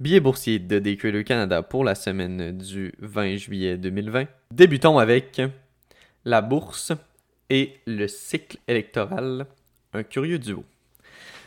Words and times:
Billet 0.00 0.18
boursier 0.18 0.58
de 0.58 0.80
DQ2 0.80 1.22
Canada 1.22 1.62
pour 1.62 1.84
la 1.84 1.94
semaine 1.94 2.58
du 2.58 2.92
20 2.98 3.36
juillet 3.36 3.76
2020. 3.76 4.26
Débutons 4.50 4.98
avec 4.98 5.40
la 6.24 6.42
bourse 6.42 6.90
et 7.48 7.74
le 7.86 8.08
cycle 8.08 8.58
électoral, 8.66 9.46
un 9.92 10.02
curieux 10.02 10.40
duo. 10.40 10.64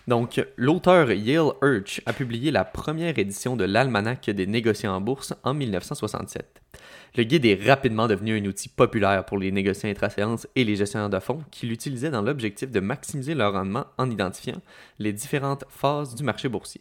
Donc, 0.07 0.41
l'auteur 0.55 1.11
Yale 1.11 1.51
Urch 1.61 2.01
a 2.05 2.13
publié 2.13 2.49
la 2.51 2.63
première 2.63 3.19
édition 3.19 3.57
de 3.57 3.65
l'Almanach 3.65 4.29
des 4.29 4.47
négociants 4.47 4.95
en 4.95 5.01
bourse 5.01 5.33
en 5.43 5.53
1967. 5.53 6.61
Le 7.17 7.23
guide 7.23 7.45
est 7.45 7.67
rapidement 7.67 8.07
devenu 8.07 8.39
un 8.39 8.45
outil 8.45 8.69
populaire 8.69 9.25
pour 9.25 9.39
les 9.39 9.51
négociants 9.51 9.89
intra-séances 9.89 10.47
et 10.55 10.63
les 10.63 10.77
gestionnaires 10.77 11.09
de 11.09 11.19
fonds 11.19 11.43
qui 11.51 11.65
l'utilisaient 11.67 12.11
dans 12.11 12.21
l'objectif 12.21 12.71
de 12.71 12.79
maximiser 12.79 13.35
leur 13.35 13.51
rendement 13.51 13.87
en 13.97 14.09
identifiant 14.09 14.61
les 14.99 15.11
différentes 15.11 15.65
phases 15.67 16.15
du 16.15 16.23
marché 16.23 16.47
boursier. 16.47 16.79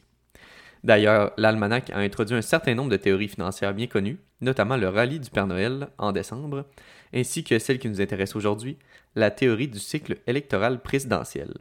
D'ailleurs, 0.85 1.33
l'almanach 1.37 1.91
a 1.91 1.99
introduit 1.99 2.37
un 2.37 2.43
certain 2.43 2.75
nombre 2.75 2.91
de 2.91 2.97
théories 2.97 3.29
financières 3.29 3.75
bien 3.75 3.87
connues, 3.87 4.19
notamment 4.41 4.77
le 4.77 4.89
rallye 4.89 5.21
du 5.21 5.31
Père 5.31 5.47
Noël 5.47 5.89
en 5.99 6.13
décembre, 6.13 6.67
ainsi 7.15 7.45
que 7.45 7.59
celle 7.59 7.79
qui 7.79 7.89
nous 7.89 8.01
intéresse 8.01 8.37
aujourd'hui, 8.37 8.79
la 9.15 9.31
théorie 9.31 9.69
du 9.69 9.79
cycle 9.79 10.19
électoral 10.27 10.83
présidentiel. 10.83 11.55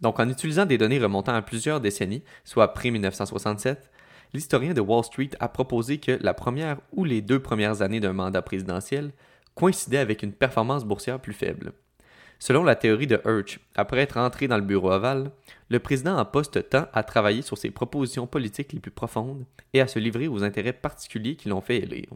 Donc, 0.00 0.18
en 0.18 0.28
utilisant 0.28 0.66
des 0.66 0.78
données 0.78 0.98
remontant 0.98 1.34
à 1.34 1.42
plusieurs 1.42 1.80
décennies, 1.80 2.24
soit 2.44 2.64
après 2.64 2.90
1967, 2.90 3.90
l'historien 4.34 4.74
de 4.74 4.80
Wall 4.80 5.04
Street 5.04 5.30
a 5.38 5.48
proposé 5.48 5.98
que 5.98 6.18
la 6.20 6.34
première 6.34 6.80
ou 6.92 7.04
les 7.04 7.20
deux 7.20 7.40
premières 7.40 7.82
années 7.82 8.00
d'un 8.00 8.12
mandat 8.12 8.42
présidentiel 8.42 9.12
coïncidaient 9.54 9.98
avec 9.98 10.22
une 10.22 10.32
performance 10.32 10.84
boursière 10.84 11.20
plus 11.20 11.34
faible. 11.34 11.72
Selon 12.44 12.64
la 12.64 12.74
théorie 12.74 13.06
de 13.06 13.22
Hirsch, 13.24 13.60
après 13.76 14.00
être 14.00 14.16
entré 14.16 14.48
dans 14.48 14.56
le 14.56 14.64
bureau 14.64 14.90
ovale, 14.90 15.30
le 15.68 15.78
président 15.78 16.18
en 16.18 16.24
poste 16.24 16.68
tend 16.70 16.88
à 16.92 17.04
travailler 17.04 17.40
sur 17.40 17.56
ses 17.56 17.70
propositions 17.70 18.26
politiques 18.26 18.72
les 18.72 18.80
plus 18.80 18.90
profondes 18.90 19.44
et 19.72 19.80
à 19.80 19.86
se 19.86 20.00
livrer 20.00 20.26
aux 20.26 20.42
intérêts 20.42 20.72
particuliers 20.72 21.36
qui 21.36 21.48
l'ont 21.48 21.60
fait 21.60 21.76
élire. 21.76 22.08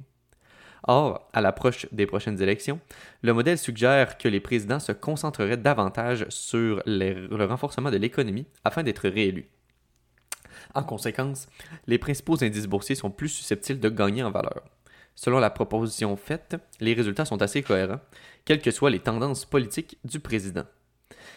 Or, 0.83 1.29
à 1.33 1.41
l'approche 1.41 1.87
des 1.93 2.07
prochaines 2.07 2.43
élections, 2.43 2.81
le 3.23 3.35
modèle 3.35 3.57
suggère 3.57 4.19
que 4.19 4.27
les 4.27 4.41
présidents 4.41 4.81
se 4.81 4.91
concentreraient 4.91 5.59
davantage 5.59 6.27
sur 6.29 6.83
le 6.87 7.45
renforcement 7.45 7.93
de 7.93 7.97
l'économie 7.97 8.49
afin 8.65 8.83
d'être 8.83 9.09
réélus. 9.09 9.49
En 10.75 10.83
conséquence, 10.83 11.47
les 11.87 11.99
principaux 11.99 12.43
indices 12.43 12.67
boursiers 12.67 12.97
sont 12.97 13.13
plus 13.13 13.29
susceptibles 13.29 13.79
de 13.79 13.91
gagner 13.91 14.25
en 14.25 14.33
valeur. 14.33 14.65
Selon 15.17 15.39
la 15.39 15.51
proposition 15.51 16.15
faite, 16.17 16.57
les 16.79 16.93
résultats 16.93 17.25
sont 17.25 17.41
assez 17.41 17.63
cohérents, 17.63 18.01
quelles 18.45 18.61
que 18.61 18.71
soient 18.71 18.91
les 18.91 19.01
tendances 19.01 19.47
politiques 19.47 19.99
du 20.05 20.21
président. 20.21 20.67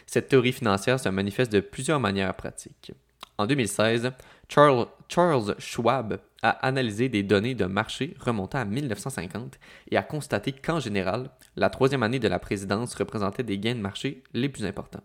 Cette 0.06 0.28
théorie 0.28 0.52
financière 0.52 1.00
se 1.00 1.08
manifeste 1.08 1.52
de 1.52 1.62
plusieurs 1.62 2.00
manières 2.00 2.36
pratiques. 2.36 2.92
En 3.38 3.48
2016, 3.48 4.12
Charles, 4.50 5.56
Schwab 5.60 6.20
a 6.42 6.50
analysé 6.50 7.08
des 7.08 7.24
données 7.24 7.56
de 7.56 7.66
marché 7.66 8.16
remontant 8.20 8.60
à 8.60 8.66
1950 8.66 9.58
et 9.92 9.98
a 9.98 10.04
constaté 10.04 10.52
qu'en 10.52 10.82
général, 10.82 11.30
la 11.56 11.70
troisième 11.70 12.04
année 12.04 12.20
de 12.20 12.28
la 12.28 12.40
présidence 12.40 12.96
représentait 12.96 13.44
des 13.44 13.60
gains 13.60 13.76
de 13.76 13.80
marché 13.80 14.24
les 14.34 14.50
plus 14.50 14.66
importants. 14.66 15.04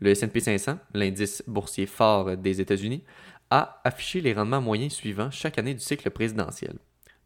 Le 0.00 0.14
SP 0.16 0.40
500, 0.40 0.78
l'indice 0.94 1.42
boursier 1.46 1.84
fort 1.84 2.34
des 2.38 2.62
États-Unis, 2.62 3.04
a 3.50 3.80
affiché 3.84 4.22
les 4.22 4.32
rendements 4.32 4.62
moyens 4.62 4.94
suivants 4.94 5.30
chaque 5.30 5.58
année 5.58 5.74
du 5.74 5.80
cycle 5.80 6.08
présidentiel 6.10 6.78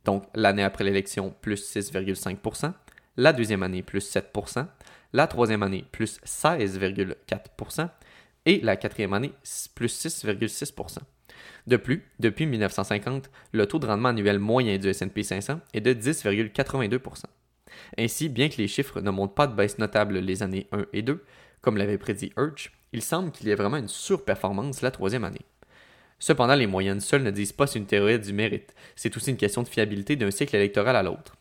donc 0.05 0.24
l'année 0.34 0.62
après 0.62 0.84
l'élection, 0.84 1.34
plus 1.41 1.77
6,5% 1.77 2.72
la 3.16 3.33
deuxième 3.33 3.62
année, 3.62 3.83
plus 3.83 4.14
7% 4.14 4.66
la 5.12 5.27
troisième 5.28 5.62
année, 5.62 5.84
plus 5.92 6.19
16,4 6.27 7.88
et 8.47 8.60
la 8.60 8.77
quatrième 8.77 9.12
année, 9.12 9.32
plus 9.75 10.05
6,6% 10.05 10.98
De 11.66 11.77
plus, 11.77 12.05
depuis 12.19 12.47
1950, 12.47 13.30
le 13.52 13.66
taux 13.66 13.78
de 13.78 13.86
rendement 13.86 14.08
annuel 14.08 14.38
moyen 14.38 14.77
du 14.77 14.88
S&P 14.88 15.22
500 15.22 15.60
est 15.72 15.80
de 15.80 15.94
10,82% 15.94 17.25
Ainsi, 17.97 18.28
bien 18.28 18.48
que 18.48 18.56
les 18.58 18.69
chiffres 18.69 19.00
ne 19.00 19.10
montrent 19.10 19.34
pas 19.34 19.47
de 19.47 19.55
baisse 19.55 19.78
notable 19.78 20.19
les 20.19 20.42
années 20.42 20.66
1 20.72 20.87
et 20.93 21.03
2, 21.03 21.25
comme 21.60 21.76
l'avait 21.76 21.97
prédit 21.97 22.32
Urch, 22.37 22.72
il 22.93 23.03
semble 23.03 23.31
qu'il 23.31 23.48
y 23.48 23.50
ait 23.50 23.56
vraiment 23.56 23.76
une 23.76 23.88
surperformance 23.88 24.82
la 24.82 24.91
troisième 24.91 25.25
année. 25.25 25.41
Cependant, 26.25 26.55
les 26.55 26.67
moyennes 26.67 27.03
seules 27.03 27.23
ne 27.23 27.31
disent 27.31 27.53
pas 27.53 27.67
si 27.67 27.77
une 27.77 27.85
théorie 27.85 28.19
du 28.19 28.33
mérite. 28.33 28.75
C'est 28.97 29.15
aussi 29.15 29.29
une 29.29 29.37
question 29.37 29.62
de 29.62 29.69
fiabilité 29.69 30.17
d'un 30.17 30.31
cycle 30.31 30.57
électoral 30.57 30.97
à 30.97 31.03
l'autre. 31.03 31.37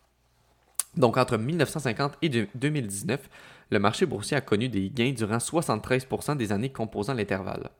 Donc, 0.94 1.16
entre 1.16 1.38
1950 1.38 2.18
et 2.20 2.28
2019, 2.54 3.30
le 3.70 3.78
marché 3.78 4.04
boursier 4.04 4.36
a 4.36 4.42
connu 4.42 4.68
des 4.68 4.90
gains 4.90 5.12
durant 5.12 5.38
73% 5.38 6.36
des 6.36 6.52
années 6.52 6.68
composant 6.68 7.14
l'intervalle. 7.14 7.70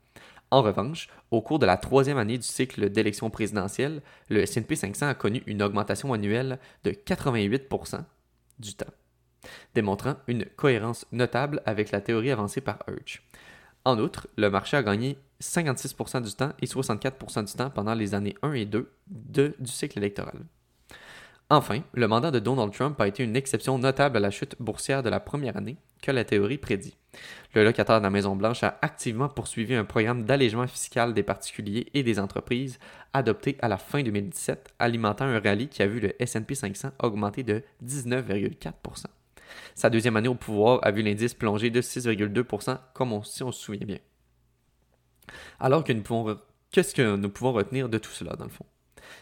En 0.51 0.63
revanche, 0.63 1.11
au 1.31 1.43
cours 1.43 1.59
de 1.59 1.67
la 1.67 1.77
troisième 1.77 2.17
année 2.17 2.39
du 2.39 2.47
cycle 2.47 2.89
d'élection 2.89 3.29
présidentielle, 3.29 4.01
le 4.31 4.41
S&P 4.41 4.75
500 4.75 5.09
a 5.09 5.15
connu 5.15 5.43
une 5.45 5.63
augmentation 5.63 6.15
annuelle 6.15 6.59
de 6.85 6.93
88% 6.93 8.03
du 8.61 8.73
temps, 8.73 8.87
démontrant 9.75 10.15
une 10.27 10.47
cohérence 10.47 11.05
notable 11.13 11.61
avec 11.67 11.91
la 11.91 12.01
théorie 12.01 12.31
avancée 12.31 12.63
par 12.63 12.79
Urch. 12.89 13.23
En 13.85 13.99
outre, 13.99 14.29
le 14.37 14.49
marché 14.49 14.77
a 14.77 14.83
gagné 14.83 15.19
56% 15.43 16.23
du 16.23 16.33
temps 16.33 16.53
et 16.61 16.67
64% 16.67 17.45
du 17.45 17.53
temps 17.53 17.71
pendant 17.71 17.95
les 17.95 18.15
années 18.15 18.35
1 18.43 18.53
et 18.53 18.65
2 18.65 18.91
de, 19.09 19.55
du 19.59 19.71
cycle 19.71 19.99
électoral. 19.99 20.41
Enfin, 21.51 21.83
le 21.93 22.09
mandat 22.09 22.31
de 22.31 22.39
Donald 22.39 22.73
Trump 22.73 22.99
a 23.01 23.07
été 23.07 23.23
une 23.23 23.37
exception 23.37 23.79
notable 23.79 24.17
à 24.17 24.21
la 24.21 24.31
chute 24.31 24.57
boursière 24.59 25.03
de 25.03 25.11
la 25.11 25.21
première 25.21 25.59
année 25.59 25.77
que 26.01 26.11
la 26.11 26.25
théorie 26.25 26.59
prédit. 26.59 26.97
Le 27.55 27.65
locataire 27.65 27.99
de 27.99 28.05
la 28.05 28.11
Maison-Blanche 28.11 28.63
a 28.63 28.79
activement 28.81 29.29
poursuivi 29.29 29.75
un 29.75 29.85
programme 29.85 30.25
d'allègement 30.25 30.67
fiscal 30.67 31.13
des 31.13 31.23
particuliers 31.23 31.87
et 31.93 32.03
des 32.03 32.19
entreprises 32.19 32.79
adopté 33.13 33.57
à 33.61 33.69
la 33.69 33.79
fin 33.79 34.03
2017, 34.03 34.75
alimentant 34.79 35.27
un 35.27 35.39
rallye 35.39 35.69
qui 35.69 35.83
a 35.83 35.87
vu 35.87 36.01
le 36.01 36.15
SP 36.19 36.55
500 36.55 36.91
augmenter 37.03 37.43
de 37.43 37.63
19,4 37.85 38.73
Sa 39.75 39.91
deuxième 39.91 40.17
année 40.17 40.29
au 40.29 40.35
pouvoir 40.35 40.81
a 40.83 40.91
vu 40.91 41.03
l'indice 41.03 41.35
plonger 41.35 41.71
de 41.71 41.81
6,2% 41.81 42.79
comme 42.95 43.13
on, 43.13 43.23
si 43.23 43.43
on 43.43 43.53
se 43.53 43.63
souvient 43.63 43.87
bien. 43.87 43.99
Alors 45.61 45.85
que 45.85 45.93
nous 45.93 46.03
pouvons... 46.03 46.39
Qu'est-ce 46.71 46.95
que 46.95 47.17
nous 47.17 47.31
pouvons 47.31 47.53
retenir 47.53 47.89
de 47.89 47.99
tout 47.99 48.11
cela, 48.11 48.35
dans 48.37 48.45
le 48.45 48.51
fond? 48.51 48.67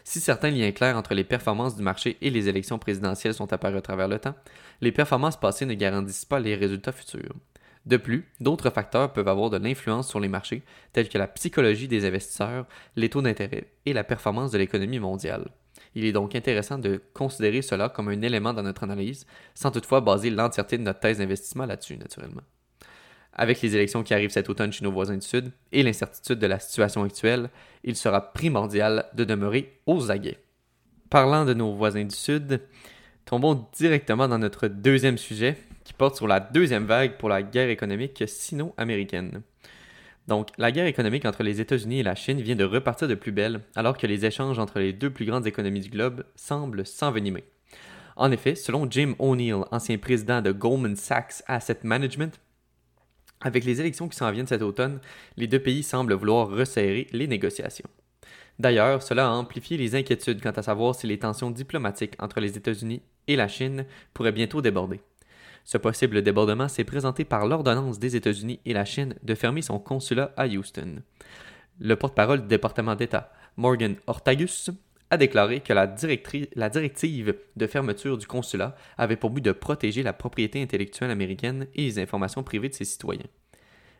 Si 0.03 0.19
certains 0.19 0.49
liens 0.49 0.71
clairs 0.71 0.97
entre 0.97 1.13
les 1.13 1.23
performances 1.23 1.75
du 1.75 1.83
marché 1.83 2.17
et 2.21 2.29
les 2.29 2.49
élections 2.49 2.79
présidentielles 2.79 3.33
sont 3.33 3.53
apparus 3.53 3.77
à 3.77 3.81
travers 3.81 4.07
le 4.07 4.19
temps, 4.19 4.35
les 4.81 4.91
performances 4.91 5.39
passées 5.39 5.65
ne 5.65 5.73
garantissent 5.73 6.25
pas 6.25 6.39
les 6.39 6.55
résultats 6.55 6.91
futurs. 6.91 7.35
De 7.85 7.97
plus, 7.97 8.25
d'autres 8.39 8.69
facteurs 8.69 9.11
peuvent 9.11 9.27
avoir 9.27 9.49
de 9.49 9.57
l'influence 9.57 10.07
sur 10.07 10.19
les 10.19 10.29
marchés, 10.29 10.63
tels 10.93 11.09
que 11.09 11.17
la 11.17 11.27
psychologie 11.27 11.87
des 11.87 12.05
investisseurs, 12.05 12.65
les 12.95 13.09
taux 13.09 13.21
d'intérêt 13.21 13.67
et 13.85 13.93
la 13.93 14.05
performance 14.05 14.51
de 14.51 14.57
l'économie 14.57 14.99
mondiale. 14.99 15.49
Il 15.95 16.05
est 16.05 16.11
donc 16.11 16.35
intéressant 16.35 16.77
de 16.77 17.01
considérer 17.13 17.61
cela 17.61 17.89
comme 17.89 18.09
un 18.09 18.21
élément 18.21 18.53
dans 18.53 18.63
notre 18.63 18.83
analyse, 18.83 19.25
sans 19.53 19.71
toutefois 19.71 20.01
baser 20.01 20.29
l'entièreté 20.29 20.77
de 20.77 20.83
notre 20.83 20.99
thèse 20.99 21.19
d'investissement 21.19 21.65
là-dessus, 21.65 21.97
naturellement. 21.97 22.41
Avec 23.35 23.61
les 23.61 23.75
élections 23.75 24.03
qui 24.03 24.13
arrivent 24.13 24.29
cet 24.29 24.49
automne 24.49 24.71
chez 24.71 24.83
nos 24.83 24.91
voisins 24.91 25.17
du 25.17 25.25
Sud 25.25 25.51
et 25.71 25.81
l'incertitude 25.81 26.39
de 26.39 26.47
la 26.47 26.59
situation 26.59 27.03
actuelle, 27.03 27.49
il 27.83 27.95
sera 27.95 28.33
primordial 28.33 29.05
de 29.15 29.23
demeurer 29.23 29.79
aux 29.87 30.11
aguets. 30.11 30.37
Parlant 31.09 31.45
de 31.45 31.53
nos 31.53 31.73
voisins 31.73 32.05
du 32.05 32.15
Sud, 32.15 32.61
tombons 33.25 33.67
directement 33.75 34.27
dans 34.27 34.37
notre 34.37 34.67
deuxième 34.67 35.17
sujet 35.17 35.57
qui 35.83 35.93
porte 35.93 36.15
sur 36.15 36.27
la 36.27 36.39
deuxième 36.39 36.85
vague 36.85 37.17
pour 37.17 37.29
la 37.29 37.41
guerre 37.41 37.69
économique 37.69 38.23
sino-américaine. 38.27 39.41
Donc, 40.27 40.49
la 40.57 40.71
guerre 40.71 40.85
économique 40.85 41.25
entre 41.25 41.43
les 41.43 41.59
États-Unis 41.59 41.99
et 41.99 42.03
la 42.03 42.15
Chine 42.15 42.41
vient 42.41 42.55
de 42.55 42.63
repartir 42.63 43.07
de 43.07 43.15
plus 43.15 43.31
belle, 43.33 43.61
alors 43.75 43.97
que 43.97 44.07
les 44.07 44.25
échanges 44.25 44.59
entre 44.59 44.79
les 44.79 44.93
deux 44.93 45.09
plus 45.09 45.25
grandes 45.25 45.47
économies 45.47 45.81
du 45.81 45.89
globe 45.89 46.23
semblent 46.35 46.85
s'envenimer. 46.85 47.43
En 48.15 48.31
effet, 48.31 48.55
selon 48.55 48.89
Jim 48.89 49.15
O'Neill, 49.19 49.65
ancien 49.71 49.97
président 49.97 50.41
de 50.41 50.51
Goldman 50.51 50.95
Sachs 50.95 51.43
Asset 51.47 51.79
Management, 51.83 52.39
avec 53.41 53.65
les 53.65 53.81
élections 53.81 54.07
qui 54.07 54.15
s'en 54.15 54.31
viennent 54.31 54.47
cet 54.47 54.61
automne, 54.61 55.01
les 55.35 55.47
deux 55.47 55.59
pays 55.59 55.83
semblent 55.83 56.13
vouloir 56.13 56.49
resserrer 56.49 57.07
les 57.11 57.27
négociations. 57.27 57.89
D'ailleurs, 58.59 59.01
cela 59.03 59.27
a 59.27 59.31
amplifié 59.31 59.77
les 59.77 59.95
inquiétudes 59.95 60.41
quant 60.41 60.51
à 60.51 60.61
savoir 60.61 60.95
si 60.95 61.07
les 61.07 61.19
tensions 61.19 61.51
diplomatiques 61.51 62.15
entre 62.19 62.39
les 62.39 62.55
États-Unis 62.55 63.01
et 63.27 63.35
la 63.35 63.47
Chine 63.47 63.85
pourraient 64.13 64.31
bientôt 64.31 64.61
déborder. 64.61 65.01
Ce 65.63 65.77
possible 65.77 66.21
débordement 66.21 66.67
s'est 66.67 66.83
présenté 66.83 67.25
par 67.25 67.47
l'ordonnance 67.47 67.99
des 67.99 68.15
États-Unis 68.15 68.59
et 68.65 68.73
la 68.73 68.85
Chine 68.85 69.15
de 69.23 69.35
fermer 69.35 69.61
son 69.61 69.79
consulat 69.79 70.33
à 70.35 70.47
Houston. 70.47 71.01
Le 71.79 71.95
porte-parole 71.95 72.41
du 72.41 72.47
département 72.47 72.95
d'État, 72.95 73.31
Morgan 73.57 73.95
Ortagus, 74.07 74.71
a 75.09 75.17
déclaré 75.17 75.61
que 75.61 75.73
la, 75.73 75.87
directive 76.69 77.35
de 77.55 77.67
fermeture 77.67 78.17
du 78.17 78.25
consulat 78.25 78.75
avait 78.97 79.15
pour 79.15 79.29
but 79.29 79.45
de 79.45 79.51
protéger 79.51 80.01
la 80.01 80.11
propriété 80.11 80.61
intellectuelle 80.61 81.11
américaine 81.11 81.67
et 81.75 81.83
les 81.83 81.99
informations 81.99 82.43
privées 82.43 82.69
de 82.69 82.73
ses 82.73 82.85
citoyens. 82.85 83.27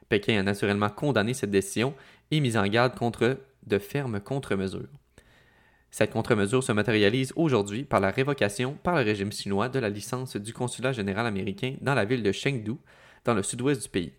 Pékin 0.09 0.39
a 0.39 0.43
naturellement 0.43 0.89
condamné 0.89 1.33
cette 1.33 1.51
décision 1.51 1.93
et 2.31 2.39
mis 2.39 2.57
en 2.57 2.65
garde 2.67 2.95
contre 2.95 3.37
de 3.65 3.77
fermes 3.77 4.19
contre-mesures. 4.19 4.89
Cette 5.93 6.09
contre-mesure 6.09 6.63
se 6.63 6.71
matérialise 6.71 7.33
aujourd'hui 7.35 7.83
par 7.83 7.99
la 7.99 8.09
révocation 8.09 8.73
par 8.81 8.95
le 8.95 9.03
régime 9.03 9.31
chinois 9.31 9.69
de 9.69 9.77
la 9.77 9.89
licence 9.89 10.35
du 10.35 10.51
consulat 10.51 10.91
général 10.91 11.27
américain 11.27 11.75
dans 11.81 11.93
la 11.93 12.03
ville 12.03 12.23
de 12.23 12.31
Chengdu, 12.31 12.77
dans 13.25 13.35
le 13.35 13.43
sud-ouest 13.43 13.83
du 13.83 13.89
pays. 13.89 14.11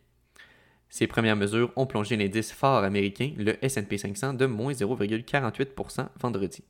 Ces 0.88 1.08
premières 1.08 1.34
mesures 1.34 1.72
ont 1.74 1.86
plongé 1.86 2.16
l'indice 2.16 2.52
phare 2.52 2.84
américain, 2.84 3.32
le 3.36 3.56
SP 3.58 3.96
500, 3.96 4.34
de 4.34 4.46
moins 4.46 4.72
0,48% 4.72 6.06
vendredi. 6.20 6.62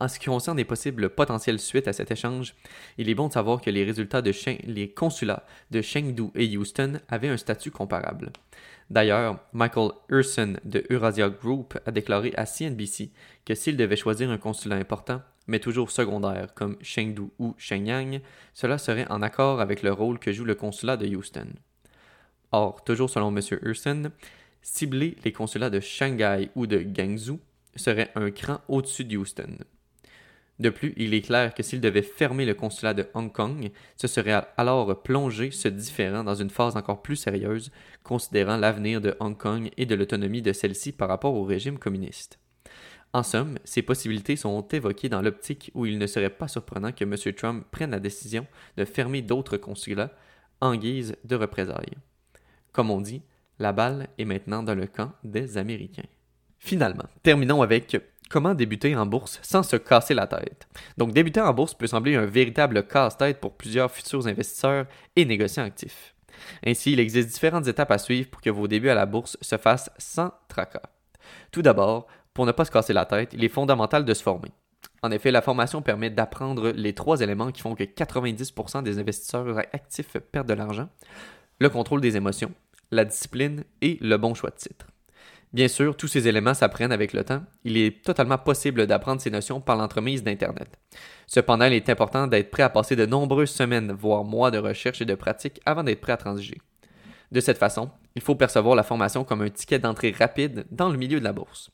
En 0.00 0.08
ce 0.08 0.18
qui 0.18 0.26
concerne 0.26 0.56
les 0.56 0.64
possibles 0.64 1.10
potentielles 1.10 1.60
suites 1.60 1.88
à 1.88 1.92
cet 1.92 2.10
échange, 2.10 2.54
il 2.96 3.08
est 3.08 3.14
bon 3.14 3.28
de 3.28 3.32
savoir 3.32 3.60
que 3.60 3.70
les 3.70 3.84
résultats 3.84 4.22
de 4.22 4.32
les 4.66 4.90
consulats 4.90 5.44
de 5.70 5.82
Chengdu 5.82 6.28
et 6.34 6.56
Houston 6.56 7.00
avaient 7.08 7.28
un 7.28 7.36
statut 7.36 7.70
comparable. 7.70 8.32
D'ailleurs, 8.90 9.40
Michael 9.52 9.90
Urson 10.08 10.54
de 10.64 10.84
Eurasia 10.90 11.28
Group 11.28 11.78
a 11.84 11.90
déclaré 11.90 12.32
à 12.36 12.46
CNBC 12.46 13.10
que 13.44 13.54
s'il 13.54 13.76
devait 13.76 13.96
choisir 13.96 14.30
un 14.30 14.38
consulat 14.38 14.76
important, 14.76 15.20
mais 15.46 15.58
toujours 15.58 15.90
secondaire, 15.90 16.54
comme 16.54 16.76
Chengdu 16.82 17.30
ou 17.38 17.54
Shenyang, 17.58 18.20
cela 18.54 18.78
serait 18.78 19.10
en 19.10 19.22
accord 19.22 19.60
avec 19.60 19.82
le 19.82 19.92
rôle 19.92 20.18
que 20.18 20.32
joue 20.32 20.44
le 20.44 20.54
consulat 20.54 20.96
de 20.96 21.06
Houston. 21.06 21.48
Or, 22.50 22.82
toujours 22.82 23.10
selon 23.10 23.34
M. 23.36 23.42
Urson, 23.62 24.10
cibler 24.62 25.16
les 25.24 25.32
consulats 25.32 25.70
de 25.70 25.80
Shanghai 25.80 26.50
ou 26.54 26.66
de 26.66 26.78
Guangzhou 26.78 27.40
serait 27.76 28.10
un 28.14 28.30
cran 28.30 28.60
au-dessus 28.68 29.04
de 29.04 29.16
Houston. 29.16 29.58
De 30.58 30.70
plus, 30.70 30.92
il 30.96 31.14
est 31.14 31.20
clair 31.20 31.54
que 31.54 31.62
s'il 31.62 31.80
devait 31.80 32.02
fermer 32.02 32.44
le 32.44 32.54
consulat 32.54 32.92
de 32.92 33.06
Hong 33.14 33.32
Kong, 33.32 33.70
ce 33.96 34.08
serait 34.08 34.44
alors 34.56 35.02
plonger 35.02 35.52
ce 35.52 35.68
différent 35.68 36.24
dans 36.24 36.34
une 36.34 36.50
phase 36.50 36.76
encore 36.76 37.00
plus 37.00 37.16
sérieuse, 37.16 37.70
considérant 38.02 38.56
l'avenir 38.56 39.00
de 39.00 39.14
Hong 39.20 39.36
Kong 39.36 39.70
et 39.76 39.86
de 39.86 39.94
l'autonomie 39.94 40.42
de 40.42 40.52
celle-ci 40.52 40.90
par 40.92 41.08
rapport 41.08 41.34
au 41.34 41.44
régime 41.44 41.78
communiste. 41.78 42.40
En 43.12 43.22
somme, 43.22 43.58
ces 43.64 43.82
possibilités 43.82 44.36
sont 44.36 44.66
évoquées 44.68 45.08
dans 45.08 45.22
l'optique 45.22 45.70
où 45.74 45.86
il 45.86 45.98
ne 45.98 46.06
serait 46.06 46.28
pas 46.28 46.48
surprenant 46.48 46.92
que 46.92 47.04
M. 47.04 47.14
Trump 47.34 47.64
prenne 47.70 47.92
la 47.92 48.00
décision 48.00 48.46
de 48.76 48.84
fermer 48.84 49.22
d'autres 49.22 49.56
consulats 49.56 50.12
en 50.60 50.74
guise 50.74 51.16
de 51.24 51.36
représailles. 51.36 51.96
Comme 52.72 52.90
on 52.90 53.00
dit, 53.00 53.22
la 53.58 53.72
balle 53.72 54.08
est 54.18 54.24
maintenant 54.24 54.62
dans 54.62 54.74
le 54.74 54.86
camp 54.86 55.12
des 55.24 55.56
Américains. 55.56 56.04
Finalement, 56.58 57.04
terminons 57.22 57.62
avec 57.62 57.96
Comment 58.28 58.54
débuter 58.54 58.94
en 58.94 59.06
bourse 59.06 59.38
sans 59.42 59.62
se 59.62 59.76
casser 59.76 60.12
la 60.12 60.26
tête? 60.26 60.68
Donc, 60.98 61.12
débuter 61.12 61.40
en 61.40 61.54
bourse 61.54 61.72
peut 61.72 61.86
sembler 61.86 62.14
un 62.14 62.26
véritable 62.26 62.86
casse-tête 62.86 63.40
pour 63.40 63.56
plusieurs 63.56 63.90
futurs 63.90 64.26
investisseurs 64.26 64.86
et 65.16 65.24
négociants 65.24 65.64
actifs. 65.64 66.14
Ainsi, 66.64 66.92
il 66.92 67.00
existe 67.00 67.30
différentes 67.30 67.66
étapes 67.66 67.90
à 67.90 67.98
suivre 67.98 68.28
pour 68.28 68.42
que 68.42 68.50
vos 68.50 68.68
débuts 68.68 68.90
à 68.90 68.94
la 68.94 69.06
bourse 69.06 69.38
se 69.40 69.56
fassent 69.56 69.90
sans 69.96 70.30
tracas. 70.48 70.90
Tout 71.52 71.62
d'abord, 71.62 72.06
pour 72.34 72.44
ne 72.44 72.52
pas 72.52 72.66
se 72.66 72.70
casser 72.70 72.92
la 72.92 73.06
tête, 73.06 73.32
il 73.32 73.44
est 73.44 73.48
fondamental 73.48 74.04
de 74.04 74.14
se 74.14 74.22
former. 74.22 74.52
En 75.02 75.10
effet, 75.10 75.30
la 75.30 75.42
formation 75.42 75.80
permet 75.80 76.10
d'apprendre 76.10 76.70
les 76.70 76.92
trois 76.92 77.20
éléments 77.20 77.50
qui 77.50 77.62
font 77.62 77.74
que 77.74 77.84
90% 77.84 78.82
des 78.82 78.98
investisseurs 78.98 79.58
actifs 79.72 80.16
perdent 80.32 80.48
de 80.48 80.54
l'argent, 80.54 80.88
le 81.60 81.70
contrôle 81.70 82.00
des 82.00 82.16
émotions, 82.16 82.52
la 82.90 83.04
discipline 83.04 83.64
et 83.80 83.96
le 84.00 84.16
bon 84.16 84.34
choix 84.34 84.50
de 84.50 84.56
titre. 84.56 84.86
Bien 85.52 85.68
sûr, 85.68 85.96
tous 85.96 86.08
ces 86.08 86.28
éléments 86.28 86.52
s'apprennent 86.52 86.92
avec 86.92 87.14
le 87.14 87.24
temps. 87.24 87.42
Il 87.64 87.78
est 87.78 88.04
totalement 88.04 88.36
possible 88.36 88.86
d'apprendre 88.86 89.20
ces 89.20 89.30
notions 89.30 89.60
par 89.60 89.76
l'entremise 89.76 90.22
d'Internet. 90.22 90.68
Cependant, 91.26 91.64
il 91.64 91.72
est 91.72 91.88
important 91.88 92.26
d'être 92.26 92.50
prêt 92.50 92.62
à 92.62 92.68
passer 92.68 92.96
de 92.96 93.06
nombreuses 93.06 93.50
semaines, 93.50 93.92
voire 93.92 94.24
mois 94.24 94.50
de 94.50 94.58
recherche 94.58 95.00
et 95.00 95.06
de 95.06 95.14
pratique 95.14 95.60
avant 95.64 95.84
d'être 95.84 96.02
prêt 96.02 96.12
à 96.12 96.18
transiger. 96.18 96.58
De 97.32 97.40
cette 97.40 97.58
façon, 97.58 97.90
il 98.14 98.22
faut 98.22 98.34
percevoir 98.34 98.74
la 98.74 98.82
formation 98.82 99.24
comme 99.24 99.42
un 99.42 99.50
ticket 99.50 99.78
d'entrée 99.78 100.14
rapide 100.18 100.66
dans 100.70 100.90
le 100.90 100.98
milieu 100.98 101.18
de 101.18 101.24
la 101.24 101.32
bourse. 101.32 101.70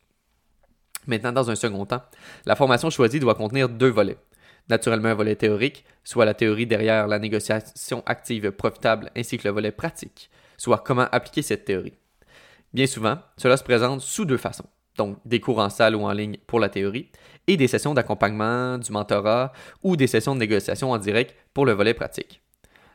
Maintenant, 1.07 1.33
dans 1.33 1.51
un 1.51 1.55
second 1.57 1.85
temps, 1.85 2.03
la 2.47 2.57
formation 2.57 2.91
choisie 2.91 3.21
doit 3.21 3.35
contenir 3.35 3.69
deux 3.69 3.91
volets. 3.91 4.19
Naturellement, 4.69 5.11
un 5.11 5.15
volet 5.15 5.37
théorique, 5.37 5.85
soit 6.05 6.25
la 6.25 6.35
théorie 6.35 6.67
derrière 6.67 7.07
la 7.07 7.19
négociation 7.19 8.03
active 8.07 8.53
profitable, 8.53 9.11
ainsi 9.17 9.37
que 9.37 9.47
le 9.47 9.53
volet 9.53 9.73
pratique, 9.73 10.31
soit 10.57 10.79
comment 10.79 11.09
appliquer 11.13 11.43
cette 11.43 11.65
théorie. 11.65 11.99
Bien 12.75 12.89
souvent, 12.89 13.19
cela 13.37 13.57
se 13.57 13.63
présente 13.63 14.01
sous 14.01 14.25
deux 14.25 14.37
façons. 14.37 14.67
Donc, 14.97 15.19
des 15.25 15.39
cours 15.39 15.61
en 15.61 15.71
salle 15.71 15.95
ou 15.95 16.03
en 16.03 16.13
ligne 16.13 16.39
pour 16.49 16.59
la 16.59 16.69
théorie 16.69 17.09
et 17.47 17.57
des 17.57 17.69
sessions 17.69 17.95
d'accompagnement, 17.95 18.79
du 18.79 18.91
mentorat 18.91 19.53
ou 19.85 19.97
des 19.97 20.09
sessions 20.09 20.35
de 20.35 20.41
négociation 20.41 20.91
en 20.91 20.99
direct 20.99 21.37
pour 21.53 21.67
le 21.67 21.73
volet 21.73 21.95
pratique. 21.95 22.43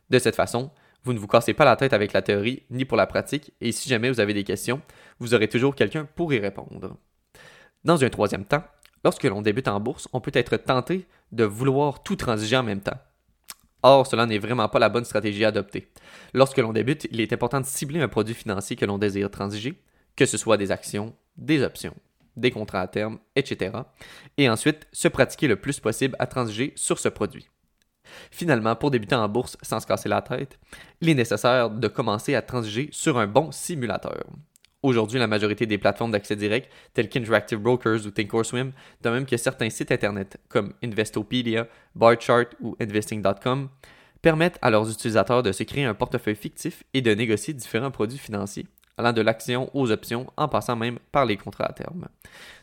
De 0.10 0.20
cette 0.20 0.36
façon, 0.36 0.72
vous 1.04 1.14
ne 1.14 1.20
vous 1.20 1.28
cassez 1.28 1.54
pas 1.54 1.64
la 1.64 1.78
tête 1.78 1.94
avec 1.94 2.12
la 2.12 2.22
théorie 2.22 2.64
ni 2.70 2.84
pour 2.84 2.98
la 2.98 3.08
pratique 3.08 3.54
et 3.62 3.72
si 3.72 3.88
jamais 3.88 4.10
vous 4.10 4.20
avez 4.20 4.34
des 4.34 4.44
questions, 4.44 4.82
vous 5.20 5.34
aurez 5.34 5.48
toujours 5.48 5.76
quelqu'un 5.76 6.06
pour 6.16 6.34
y 6.34 6.40
répondre. 6.40 6.98
Dans 7.86 8.04
un 8.04 8.10
troisième 8.10 8.44
temps, 8.44 8.64
lorsque 9.06 9.24
l'on 9.24 9.42
débute 9.42 9.70
en 9.70 9.80
bourse, 9.80 10.10
on 10.12 10.20
peut 10.20 10.32
être 10.34 10.58
tenté 10.58 11.08
de 11.32 11.46
vouloir 11.46 12.04
tout 12.04 12.18
transiger 12.18 12.58
en 12.58 12.64
même 12.64 12.82
temps. 12.82 13.00
Or, 13.84 14.08
cela 14.08 14.26
n'est 14.26 14.40
vraiment 14.40 14.68
pas 14.68 14.80
la 14.80 14.90
bonne 14.90 15.06
stratégie 15.06 15.46
à 15.46 15.50
adopter. 15.50 15.90
Lorsque 16.34 16.58
l'on 16.58 16.74
débute, 16.74 17.08
il 17.12 17.22
est 17.22 17.34
important 17.34 17.62
de 17.62 17.66
cibler 17.66 18.02
un 18.02 18.08
produit 18.08 18.36
financier 18.36 18.76
que 18.76 18.86
l'on 18.86 18.98
désire 18.98 19.32
transiger, 19.32 19.82
que 20.16 20.26
ce 20.26 20.38
soit 20.38 20.58
des 20.58 20.72
actions, 20.72 21.16
des 21.38 21.64
options, 21.64 21.96
des 22.36 22.52
contrats 22.52 22.82
à 22.82 22.88
terme, 22.88 23.20
etc. 23.36 23.72
Et 24.38 24.50
ensuite, 24.50 24.88
se 24.92 25.08
pratiquer 25.08 25.48
le 25.48 25.56
plus 25.56 25.80
possible 25.80 26.16
à 26.20 26.28
transiger 26.28 26.74
sur 26.76 27.00
ce 27.00 27.10
produit. 27.10 27.48
Finalement, 28.32 28.76
pour 28.76 28.92
débuter 28.92 29.16
en 29.16 29.30
bourse 29.30 29.56
sans 29.62 29.80
se 29.80 29.88
casser 29.88 30.10
la 30.10 30.22
tête, 30.22 30.60
il 31.00 31.10
est 31.10 31.14
nécessaire 31.14 31.70
de 31.70 31.88
commencer 31.88 32.36
à 32.36 32.42
transiger 32.42 32.90
sur 32.92 33.18
un 33.18 33.28
bon 33.28 33.52
simulateur. 33.52 34.26
Aujourd'hui, 34.82 35.20
la 35.20 35.28
majorité 35.28 35.66
des 35.66 35.78
plateformes 35.78 36.12
d'accès 36.12 36.38
direct, 36.38 36.72
telles 36.94 37.10
qu'Interactive 37.10 37.60
Brokers 37.60 38.06
ou 38.06 38.12
Thinkorswim, 38.12 38.72
de 39.02 39.10
même 39.10 39.26
que 39.26 39.36
certains 39.36 39.70
sites 39.70 39.92
Internet 39.92 40.40
comme 40.48 40.74
Investopedia, 40.82 41.68
Barchart 41.96 42.46
ou 42.62 42.78
Investing.com, 42.80 43.70
permettent 44.22 44.58
à 44.62 44.70
leurs 44.70 44.90
utilisateurs 44.90 45.44
de 45.44 45.52
se 45.52 45.64
créer 45.64 45.84
un 45.84 45.94
portefeuille 45.94 46.36
fictif 46.36 46.84
et 46.94 47.02
de 47.02 47.14
négocier 47.14 47.54
différents 47.54 47.92
produits 47.92 48.18
financiers, 48.18 48.68
allant 48.98 49.12
de 49.12 49.22
l'action 49.22 49.70
aux 49.74 49.92
options, 49.92 50.28
en 50.38 50.48
passant 50.48 50.78
même 50.78 51.00
par 51.12 51.26
les 51.26 51.36
contrats 51.36 51.66
à 51.70 51.74
terme. 51.74 52.08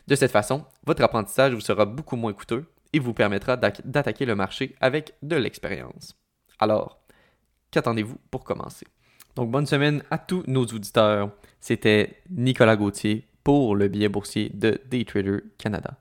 De 0.07 0.15
cette 0.15 0.31
façon, 0.31 0.65
votre 0.85 1.03
apprentissage 1.03 1.53
vous 1.53 1.61
sera 1.61 1.85
beaucoup 1.85 2.15
moins 2.15 2.33
coûteux 2.33 2.65
et 2.93 2.99
vous 2.99 3.13
permettra 3.13 3.57
d'attaquer 3.57 4.25
le 4.25 4.35
marché 4.35 4.75
avec 4.81 5.13
de 5.21 5.35
l'expérience. 5.35 6.15
Alors, 6.57 6.99
qu'attendez-vous 7.69 8.17
pour 8.31 8.43
commencer? 8.43 8.87
Donc, 9.37 9.51
bonne 9.51 9.67
semaine 9.67 10.01
à 10.09 10.17
tous 10.17 10.43
nos 10.47 10.65
auditeurs. 10.65 11.29
C'était 11.59 12.23
Nicolas 12.31 12.75
Gauthier 12.75 13.27
pour 13.43 13.75
le 13.75 13.87
billet 13.87 14.09
boursier 14.09 14.49
de 14.51 14.81
Daytrader 14.89 15.41
Canada. 15.59 15.99